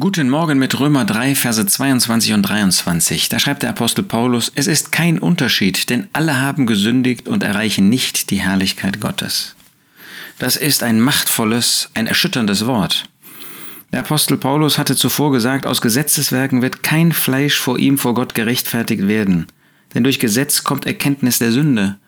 Guten 0.00 0.30
Morgen 0.30 0.58
mit 0.58 0.80
Römer 0.80 1.04
3, 1.04 1.34
Verse 1.34 1.66
22 1.66 2.32
und 2.32 2.40
23. 2.40 3.28
Da 3.28 3.38
schreibt 3.38 3.62
der 3.62 3.68
Apostel 3.68 4.02
Paulus, 4.02 4.50
es 4.54 4.66
ist 4.66 4.90
kein 4.90 5.18
Unterschied, 5.18 5.90
denn 5.90 6.08
alle 6.14 6.40
haben 6.40 6.64
gesündigt 6.64 7.28
und 7.28 7.42
erreichen 7.42 7.90
nicht 7.90 8.30
die 8.30 8.40
Herrlichkeit 8.40 9.02
Gottes. 9.02 9.54
Das 10.38 10.56
ist 10.56 10.82
ein 10.82 10.98
machtvolles, 10.98 11.90
ein 11.92 12.06
erschütterndes 12.06 12.64
Wort. 12.64 13.04
Der 13.92 14.00
Apostel 14.00 14.38
Paulus 14.38 14.78
hatte 14.78 14.96
zuvor 14.96 15.30
gesagt, 15.30 15.66
aus 15.66 15.82
Gesetzeswerken 15.82 16.62
wird 16.62 16.82
kein 16.82 17.12
Fleisch 17.12 17.58
vor 17.58 17.78
ihm 17.78 17.98
vor 17.98 18.14
Gott 18.14 18.34
gerechtfertigt 18.34 19.06
werden, 19.08 19.46
denn 19.92 20.04
durch 20.04 20.18
Gesetz 20.18 20.64
kommt 20.64 20.86
Erkenntnis 20.86 21.38
der 21.38 21.52
Sünde. 21.52 21.98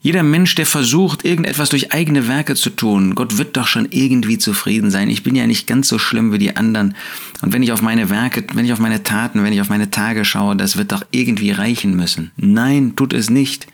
Jeder 0.00 0.22
Mensch, 0.22 0.54
der 0.54 0.66
versucht, 0.66 1.24
irgendetwas 1.24 1.70
durch 1.70 1.92
eigene 1.92 2.28
Werke 2.28 2.54
zu 2.54 2.70
tun, 2.70 3.16
Gott 3.16 3.36
wird 3.36 3.56
doch 3.56 3.66
schon 3.66 3.88
irgendwie 3.90 4.38
zufrieden 4.38 4.92
sein. 4.92 5.10
Ich 5.10 5.24
bin 5.24 5.34
ja 5.34 5.46
nicht 5.46 5.66
ganz 5.66 5.88
so 5.88 5.98
schlimm 5.98 6.32
wie 6.32 6.38
die 6.38 6.56
anderen. 6.56 6.94
Und 7.42 7.52
wenn 7.52 7.64
ich 7.64 7.72
auf 7.72 7.82
meine 7.82 8.08
Werke, 8.08 8.44
wenn 8.54 8.64
ich 8.64 8.72
auf 8.72 8.78
meine 8.78 9.02
Taten, 9.02 9.42
wenn 9.42 9.52
ich 9.52 9.60
auf 9.60 9.70
meine 9.70 9.90
Tage 9.90 10.24
schaue, 10.24 10.54
das 10.54 10.76
wird 10.76 10.92
doch 10.92 11.02
irgendwie 11.10 11.50
reichen 11.50 11.96
müssen. 11.96 12.30
Nein, 12.36 12.94
tut 12.94 13.12
es 13.12 13.28
nicht 13.28 13.66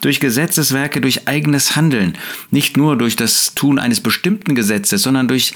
durch 0.00 0.20
Gesetzeswerke, 0.20 1.00
durch 1.00 1.28
eigenes 1.28 1.76
Handeln, 1.76 2.16
nicht 2.50 2.76
nur 2.76 2.96
durch 2.96 3.16
das 3.16 3.54
Tun 3.54 3.78
eines 3.78 4.00
bestimmten 4.00 4.54
Gesetzes, 4.54 5.02
sondern 5.02 5.28
durch 5.28 5.54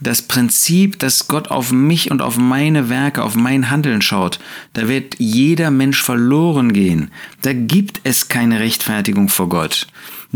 das 0.00 0.22
Prinzip, 0.22 0.98
dass 0.98 1.28
Gott 1.28 1.48
auf 1.48 1.72
mich 1.72 2.10
und 2.10 2.22
auf 2.22 2.36
meine 2.36 2.88
Werke, 2.88 3.22
auf 3.22 3.36
mein 3.36 3.70
Handeln 3.70 4.02
schaut, 4.02 4.40
da 4.72 4.88
wird 4.88 5.16
jeder 5.18 5.70
Mensch 5.70 6.02
verloren 6.02 6.72
gehen. 6.72 7.10
Da 7.42 7.52
gibt 7.52 8.00
es 8.04 8.28
keine 8.28 8.60
Rechtfertigung 8.60 9.28
vor 9.28 9.48
Gott. 9.48 9.86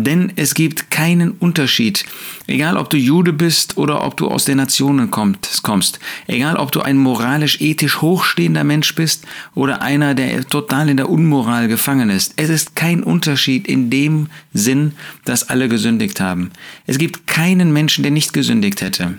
Denn 0.01 0.33
es 0.37 0.55
gibt 0.55 0.93
keinen 0.93 1.33
Unterschied, 1.33 2.05
egal 2.47 2.77
ob 2.77 2.89
du 2.89 2.97
Jude 2.97 3.33
bist 3.33 3.77
oder 3.79 4.05
ob 4.05 4.17
du 4.17 4.29
aus 4.29 4.45
den 4.45 4.59
Nationen 4.59 5.11
kommst, 5.11 5.99
egal 6.29 6.57
ob 6.57 6.71
du 6.71 6.83
ein 6.83 6.97
moralisch-ethisch 6.97 8.01
hochstehender 8.01 8.63
Mensch 8.63 8.95
bist 8.95 9.27
oder 9.57 9.83
einer, 9.83 10.15
der 10.15 10.45
total 10.45 10.89
in 10.89 10.99
der 10.99 11.09
Unmoral 11.09 11.67
gefangen 11.67 12.11
ist. 12.11 12.35
Es 12.37 12.49
ist 12.49 12.77
kein 12.77 13.03
Unterschied 13.03 13.48
in 13.57 13.91
dem 13.91 14.29
Sinn, 14.53 14.93
dass 15.25 15.49
alle 15.49 15.69
gesündigt 15.69 16.21
haben. 16.21 16.51
Es 16.87 16.99
gibt 16.99 17.27
keinen 17.27 17.73
Menschen, 17.73 18.03
der 18.03 18.13
nicht 18.13 18.33
gesündigt 18.33 18.81
hätte. 18.83 19.19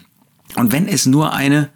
Und 0.55 0.71
wenn 0.71 0.87
es 0.87 1.05
nur 1.05 1.33
eine 1.33 1.69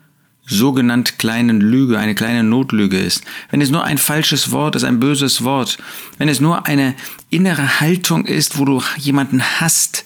sogenannt 0.46 1.18
kleinen 1.20 1.62
Lüge, 1.62 1.98
eine 1.98 2.16
kleine 2.16 2.44
Notlüge 2.44 2.98
ist, 2.98 3.24
wenn 3.50 3.62
es 3.62 3.70
nur 3.70 3.84
ein 3.84 3.98
falsches 3.98 4.52
Wort 4.52 4.76
ist, 4.76 4.84
ein 4.84 5.00
böses 5.00 5.44
Wort, 5.44 5.78
wenn 6.18 6.28
es 6.28 6.42
nur 6.42 6.66
eine 6.68 6.96
innere 7.30 7.80
Haltung 7.80 8.26
ist, 8.26 8.58
wo 8.58 8.66
du 8.66 8.82
jemanden 8.98 9.42
hast, 9.42 10.06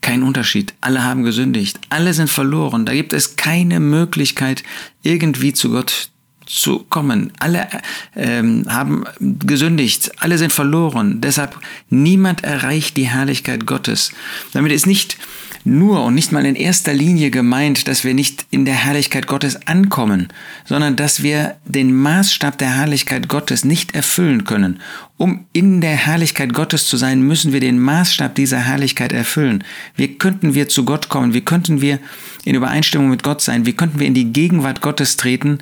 kein 0.00 0.22
Unterschied. 0.22 0.74
Alle 0.80 1.02
haben 1.02 1.24
gesündigt. 1.24 1.80
Alle 1.88 2.14
sind 2.14 2.30
verloren. 2.30 2.86
Da 2.86 2.94
gibt 2.94 3.12
es 3.12 3.36
keine 3.36 3.80
Möglichkeit, 3.80 4.62
irgendwie 5.02 5.52
zu 5.52 5.70
Gott 5.70 6.10
zu 6.48 6.80
kommen. 6.88 7.32
Alle 7.38 7.68
ähm, 8.16 8.64
haben 8.68 9.04
gesündigt. 9.20 10.10
Alle 10.18 10.38
sind 10.38 10.52
verloren. 10.52 11.20
Deshalb 11.20 11.58
niemand 11.90 12.42
erreicht 12.42 12.96
die 12.96 13.08
Herrlichkeit 13.08 13.66
Gottes. 13.66 14.12
Damit 14.52 14.72
ist 14.72 14.86
nicht 14.86 15.18
nur 15.64 16.04
und 16.04 16.14
nicht 16.14 16.32
mal 16.32 16.46
in 16.46 16.54
erster 16.54 16.94
Linie 16.94 17.30
gemeint, 17.30 17.88
dass 17.88 18.04
wir 18.04 18.14
nicht 18.14 18.46
in 18.50 18.64
der 18.64 18.74
Herrlichkeit 18.74 19.26
Gottes 19.26 19.66
ankommen, 19.66 20.28
sondern 20.64 20.96
dass 20.96 21.22
wir 21.22 21.56
den 21.64 21.94
Maßstab 21.94 22.58
der 22.58 22.76
Herrlichkeit 22.76 23.28
Gottes 23.28 23.64
nicht 23.64 23.94
erfüllen 23.94 24.44
können. 24.44 24.80
Um 25.16 25.46
in 25.52 25.80
der 25.80 25.96
Herrlichkeit 25.96 26.54
Gottes 26.54 26.86
zu 26.86 26.96
sein, 26.96 27.22
müssen 27.22 27.52
wir 27.52 27.60
den 27.60 27.78
Maßstab 27.78 28.34
dieser 28.34 28.58
Herrlichkeit 28.58 29.12
erfüllen. 29.12 29.64
Wie 29.96 30.14
könnten 30.14 30.54
wir 30.54 30.68
zu 30.68 30.84
Gott 30.84 31.08
kommen? 31.08 31.34
Wie 31.34 31.40
könnten 31.40 31.80
wir 31.80 31.98
in 32.44 32.54
Übereinstimmung 32.54 33.10
mit 33.10 33.22
Gott 33.22 33.42
sein? 33.42 33.66
Wie 33.66 33.72
könnten 33.72 33.98
wir 33.98 34.06
in 34.06 34.14
die 34.14 34.32
Gegenwart 34.32 34.80
Gottes 34.80 35.16
treten, 35.16 35.58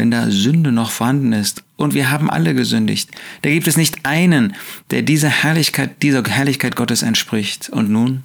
wenn 0.00 0.10
da 0.10 0.30
Sünde 0.30 0.72
noch 0.72 0.90
vorhanden 0.90 1.34
ist? 1.34 1.62
Und 1.76 1.92
wir 1.92 2.10
haben 2.10 2.30
alle 2.30 2.54
gesündigt. 2.54 3.10
Da 3.42 3.50
gibt 3.50 3.66
es 3.66 3.76
nicht 3.76 4.06
einen, 4.06 4.54
der 4.90 5.02
dieser 5.02 5.28
Herrlichkeit, 5.28 6.02
dieser 6.02 6.24
Herrlichkeit 6.24 6.74
Gottes 6.74 7.02
entspricht. 7.02 7.68
Und 7.68 7.90
nun? 7.90 8.24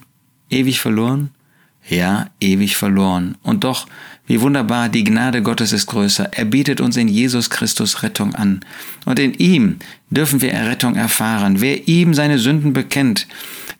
Ewig 0.50 0.80
verloren? 0.80 1.32
Ja, 1.88 2.30
ewig 2.40 2.78
verloren. 2.78 3.38
Und 3.44 3.64
doch, 3.64 3.88
wie 4.26 4.42
wunderbar, 4.42 4.90
die 4.90 5.04
Gnade 5.04 5.44
Gottes 5.44 5.72
ist 5.72 5.86
größer. 5.86 6.30
Er 6.34 6.46
bietet 6.46 6.82
uns 6.82 6.98
in 6.98 7.08
Jesus 7.08 7.52
Christus 7.52 8.02
Rettung 8.02 8.34
an. 8.34 8.62
Und 9.06 9.20
in 9.20 9.36
ihm 9.36 9.78
dürfen 10.10 10.42
wir 10.42 10.52
Errettung 10.52 10.96
erfahren. 10.96 11.62
Wer 11.62 11.88
ihm 11.88 12.16
seine 12.16 12.40
Sünden 12.40 12.74
bekennt, 12.74 13.28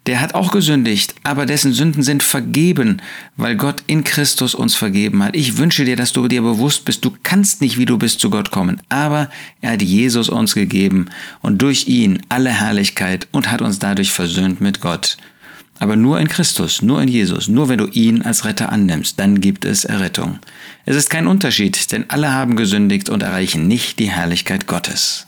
der 0.06 0.22
hat 0.22 0.36
auch 0.36 0.52
gesündigt, 0.52 1.16
aber 1.24 1.48
dessen 1.48 1.74
Sünden 1.74 2.04
sind 2.04 2.22
vergeben, 2.22 3.02
weil 3.38 3.56
Gott 3.56 3.82
in 3.88 4.04
Christus 4.04 4.54
uns 4.54 4.76
vergeben 4.76 5.24
hat. 5.24 5.36
Ich 5.36 5.58
wünsche 5.58 5.84
dir, 5.84 5.96
dass 5.96 6.14
du 6.14 6.28
dir 6.28 6.44
bewusst 6.44 6.86
bist, 6.86 7.04
du 7.04 7.16
kannst 7.24 7.62
nicht, 7.62 7.80
wie 7.80 7.86
du 7.86 7.98
bist, 7.98 8.20
zu 8.20 8.30
Gott 8.30 8.52
kommen, 8.52 8.82
aber 8.90 9.32
er 9.62 9.72
hat 9.72 9.82
Jesus 9.82 10.30
uns 10.30 10.54
gegeben 10.54 11.08
und 11.42 11.64
durch 11.64 11.88
ihn 11.88 12.22
alle 12.30 12.52
Herrlichkeit 12.52 13.28
und 13.32 13.52
hat 13.52 13.64
uns 13.64 13.80
dadurch 13.80 14.12
versöhnt 14.12 14.62
mit 14.62 14.80
Gott. 14.80 15.18
Aber 15.78 15.96
nur 15.96 16.20
in 16.20 16.28
Christus, 16.28 16.82
nur 16.82 17.02
in 17.02 17.10
Jesus, 17.10 17.48
nur 17.48 17.68
wenn 17.68 17.80
du 17.80 17.88
ihn 17.88 18.22
als 18.22 18.46
Retter 18.46 18.72
annimmst, 18.72 19.20
dann 19.20 19.42
gibt 19.42 19.66
es 19.66 19.84
Errettung. 19.84 20.40
Es 20.86 20.96
ist 20.96 21.10
kein 21.10 21.28
Unterschied, 21.28 21.92
denn 21.92 22.06
alle 22.10 22.32
haben 22.32 22.56
gesündigt 22.56 23.10
und 23.10 23.24
erreichen 23.24 23.68
nicht 23.68 24.00
die 24.00 24.10
Herrlichkeit 24.10 24.68
Gottes. 24.68 25.28